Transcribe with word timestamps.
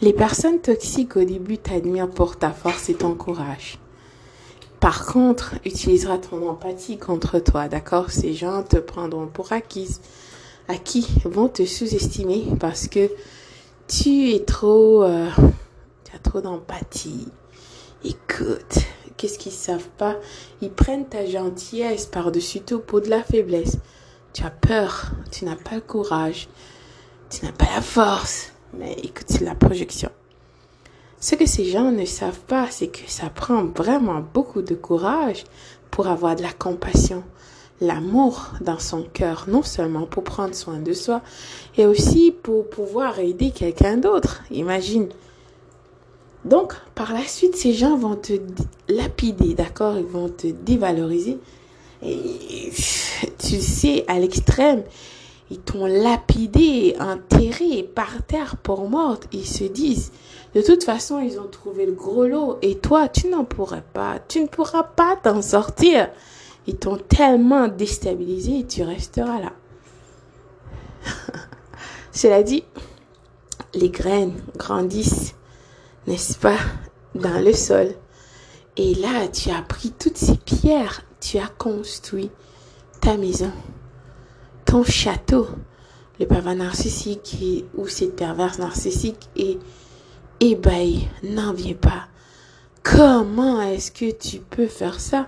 Les 0.00 0.12
personnes 0.12 0.60
toxiques 0.60 1.16
au 1.16 1.24
début 1.24 1.58
t'admirent 1.58 2.10
pour 2.10 2.36
ta 2.36 2.50
force 2.50 2.88
et 2.88 2.94
ton 2.94 3.14
courage. 3.14 3.78
Par 4.78 5.04
contre, 5.04 5.54
utilisera 5.66 6.16
ton 6.16 6.48
empathie 6.48 6.96
contre 6.96 7.38
toi, 7.38 7.68
d'accord? 7.68 8.10
Ces 8.10 8.32
gens 8.32 8.62
te 8.62 8.78
prendront 8.78 9.26
pour 9.26 9.52
acquise, 9.52 10.00
acquis, 10.68 11.06
vont 11.24 11.48
te 11.48 11.66
sous-estimer 11.66 12.44
parce 12.58 12.88
que 12.88 13.10
tu 13.88 14.30
es 14.30 14.40
trop, 14.44 15.02
euh, 15.02 15.28
tu 16.04 16.16
as 16.16 16.18
trop 16.18 16.40
d'empathie. 16.40 17.28
Écoute, 18.04 18.78
qu'est-ce 19.18 19.38
qu'ils 19.38 19.52
savent 19.52 19.90
pas? 19.98 20.16
Ils 20.62 20.70
prennent 20.70 21.06
ta 21.06 21.26
gentillesse 21.26 22.06
par-dessus 22.06 22.60
tout 22.60 22.78
pour 22.78 23.02
de 23.02 23.08
la 23.08 23.22
faiblesse. 23.22 23.76
Tu 24.32 24.44
as 24.44 24.50
peur, 24.50 25.10
tu 25.30 25.44
n'as 25.44 25.56
pas 25.56 25.74
le 25.74 25.82
courage, 25.82 26.48
tu 27.28 27.44
n'as 27.44 27.52
pas 27.52 27.66
la 27.74 27.82
force. 27.82 28.52
Mais 28.78 28.92
écoute, 29.02 29.26
c'est 29.28 29.44
la 29.44 29.54
projection. 29.54 30.10
Ce 31.18 31.34
que 31.34 31.46
ces 31.46 31.66
gens 31.66 31.90
ne 31.90 32.04
savent 32.06 32.40
pas, 32.40 32.68
c'est 32.70 32.88
que 32.88 33.00
ça 33.06 33.28
prend 33.28 33.64
vraiment 33.64 34.24
beaucoup 34.32 34.62
de 34.62 34.74
courage 34.74 35.44
pour 35.90 36.06
avoir 36.06 36.36
de 36.36 36.42
la 36.42 36.52
compassion, 36.52 37.22
l'amour 37.80 38.52
dans 38.60 38.78
son 38.78 39.02
cœur, 39.02 39.44
non 39.48 39.62
seulement 39.62 40.06
pour 40.06 40.24
prendre 40.24 40.54
soin 40.54 40.78
de 40.78 40.92
soi, 40.92 41.20
et 41.76 41.84
aussi 41.84 42.30
pour 42.30 42.70
pouvoir 42.70 43.18
aider 43.18 43.50
quelqu'un 43.50 43.96
d'autre. 43.96 44.42
Imagine. 44.50 45.08
Donc, 46.46 46.74
par 46.94 47.12
la 47.12 47.24
suite, 47.24 47.54
ces 47.54 47.74
gens 47.74 47.96
vont 47.98 48.16
te 48.16 48.32
lapider, 48.88 49.52
d'accord? 49.54 49.98
Ils 49.98 50.06
vont 50.06 50.30
te 50.30 50.46
dévaloriser. 50.46 51.38
Et 52.02 52.70
tu 53.38 53.60
sais, 53.60 54.04
à 54.08 54.18
l'extrême, 54.18 54.84
ils 55.50 55.58
t'ont 55.58 55.86
lapidé, 55.86 56.96
enterré 57.00 57.82
par 57.82 58.22
terre 58.26 58.56
pour 58.56 58.88
morte. 58.88 59.26
Ils 59.32 59.46
se 59.46 59.64
disent, 59.64 60.12
de 60.54 60.62
toute 60.62 60.84
façon, 60.84 61.18
ils 61.18 61.40
ont 61.40 61.48
trouvé 61.48 61.86
le 61.86 61.92
gros 61.92 62.26
lot 62.26 62.58
et 62.62 62.78
toi, 62.78 63.08
tu 63.08 63.26
n'en 63.28 63.44
pourrais 63.44 63.84
pas. 63.92 64.20
Tu 64.28 64.40
ne 64.40 64.46
pourras 64.46 64.84
pas 64.84 65.16
t'en 65.16 65.42
sortir. 65.42 66.08
Ils 66.68 66.76
t'ont 66.76 66.98
tellement 66.98 67.66
déstabilisé 67.66 68.64
tu 68.68 68.84
resteras 68.84 69.40
là. 69.40 69.52
Cela 72.12 72.44
dit, 72.44 72.62
les 73.74 73.90
graines 73.90 74.40
grandissent, 74.56 75.34
n'est-ce 76.06 76.38
pas, 76.38 76.58
dans 77.16 77.42
le 77.44 77.52
sol. 77.52 77.88
Et 78.76 78.94
là, 78.94 79.26
tu 79.28 79.50
as 79.50 79.62
pris 79.62 79.90
toutes 79.90 80.16
ces 80.16 80.36
pierres, 80.36 81.02
tu 81.20 81.38
as 81.38 81.48
construit 81.58 82.30
ta 83.00 83.16
maison 83.16 83.50
ton 84.70 84.84
château, 84.84 85.48
le 86.20 86.26
pervers 86.26 86.54
narcissique 86.54 87.66
ou 87.76 87.88
cette 87.88 88.14
perverse 88.14 88.60
narcissique 88.60 89.28
est 89.34 89.58
ébahi, 90.38 91.08
n'en 91.24 91.52
viens 91.52 91.74
pas. 91.74 92.06
Comment 92.84 93.60
est-ce 93.62 93.90
que 93.90 94.12
tu 94.12 94.38
peux 94.38 94.68
faire 94.68 95.00
ça? 95.00 95.26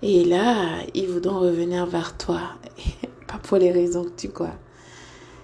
Et 0.00 0.24
là, 0.24 0.78
ils 0.94 1.06
voudront 1.06 1.40
revenir 1.40 1.84
vers 1.84 2.16
toi. 2.16 2.40
pas 3.26 3.36
pour 3.42 3.58
les 3.58 3.70
raisons 3.70 4.04
que 4.04 4.16
tu 4.16 4.30
crois. 4.30 4.54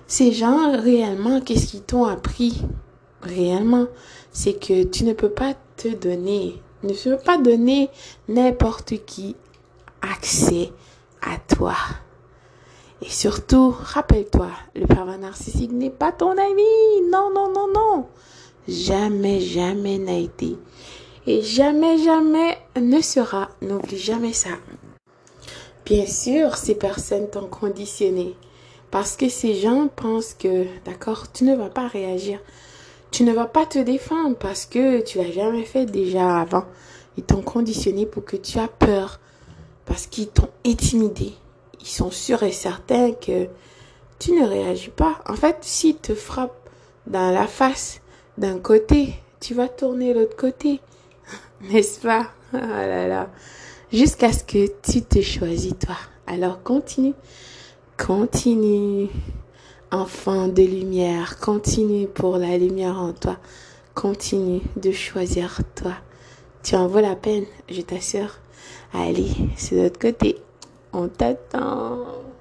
Ces 0.07 0.33
gens, 0.33 0.81
réellement, 0.81 1.43
qu'est-ce 1.43 1.67
qu'ils 1.67 1.83
t'ont 1.83 2.07
appris? 2.07 2.63
Réellement, 3.21 3.89
c'est 4.33 4.59
que 4.59 4.85
tu 4.85 5.05
ne 5.05 5.13
peux 5.13 5.29
pas 5.29 5.53
te 5.77 5.89
donner, 5.89 6.63
ne 6.83 6.95
peux 6.95 7.23
pas 7.23 7.37
donner 7.37 7.91
n'importe 8.27 9.05
qui 9.05 9.37
accès 10.01 10.73
à 11.21 11.37
toi. 11.55 11.75
Et 13.05 13.11
surtout, 13.11 13.75
rappelle-toi, 13.77 14.51
le 14.77 14.87
pervers 14.87 15.19
narcissique 15.19 15.73
n'est 15.73 15.91
pas 15.91 16.13
ton 16.13 16.31
ami. 16.31 17.11
Non, 17.11 17.31
non, 17.35 17.53
non, 17.53 17.67
non. 17.75 18.07
Jamais, 18.69 19.41
jamais 19.41 19.99
n'a 19.99 20.19
été. 20.19 20.57
Et 21.27 21.43
jamais, 21.43 21.99
jamais 21.99 22.59
ne 22.81 23.01
sera. 23.01 23.51
N'oublie 23.61 23.99
jamais 23.99 24.33
ça. 24.33 24.51
Bien 25.85 26.07
sûr, 26.07 26.57
ces 26.57 26.77
personnes 26.77 27.29
t'ont 27.29 27.49
conditionné. 27.49 28.37
Parce 28.93 29.17
que 29.17 29.29
ces 29.29 29.57
gens 29.57 29.89
pensent 29.89 30.35
que, 30.35 30.67
d'accord, 30.85 31.33
tu 31.33 31.43
ne 31.43 31.57
vas 31.57 31.71
pas 31.71 31.89
réagir. 31.89 32.39
Tu 33.11 33.25
ne 33.25 33.33
vas 33.33 33.47
pas 33.47 33.67
te 33.67 33.81
défendre 33.81 34.37
parce 34.37 34.65
que 34.65 35.01
tu 35.01 35.19
l'as 35.19 35.33
jamais 35.33 35.65
fait 35.65 35.87
déjà 35.87 36.41
avant. 36.41 36.67
Ils 37.17 37.25
t'ont 37.25 37.43
conditionné 37.43 38.07
pour 38.07 38.25
que 38.25 38.37
tu 38.37 38.61
as 38.61 38.69
peur. 38.69 39.19
Parce 39.87 40.07
qu'ils 40.07 40.29
t'ont 40.29 40.51
intimidé 40.65 41.33
ils 41.83 41.89
sont 41.89 42.11
sûrs 42.11 42.43
et 42.43 42.53
certains 42.53 43.13
que 43.13 43.49
tu 44.19 44.33
ne 44.33 44.47
réagis 44.47 44.91
pas. 44.91 45.21
En 45.29 45.35
fait, 45.35 45.59
s'ils 45.63 45.97
te 45.97 46.15
frappent 46.15 46.69
dans 47.07 47.33
la 47.33 47.47
face 47.47 48.01
d'un 48.39 48.59
côté, 48.59 49.15
tu 49.41 49.55
vas 49.55 49.69
tourner 49.69 50.15
l'autre 50.15 50.37
côté. 50.37 50.81
N'est-ce 51.61 52.01
pas? 52.01 52.29
Là. 52.53 53.29
Jusqu'à 53.93 54.33
ce 54.33 54.45
que 54.45 54.67
tu 54.83 55.03
te 55.03 55.21
choisis 55.21 55.75
toi. 55.79 55.97
Alors 56.27 56.63
continue. 56.63 57.15
Continue. 57.99 59.09
Enfant 59.91 60.49
de 60.49 60.63
lumière, 60.63 61.39
continue 61.39 62.07
pour 62.07 62.39
la 62.39 62.57
lumière 62.57 62.99
en 62.99 63.13
toi. 63.13 63.37
Continue 63.95 64.63
de 64.77 64.91
choisir 64.91 65.61
toi. 65.75 65.93
Tu 66.63 66.77
en 66.77 66.87
vaut 66.87 67.01
la 67.01 67.17
peine, 67.17 67.45
je 67.69 67.83
t'assure. 67.83 68.39
Allez, 68.95 69.33
c'est 69.57 69.77
de 69.77 69.83
l'autre 69.83 69.99
côté. 69.99 70.39
On 70.93 71.09
t'attend. 71.09 72.23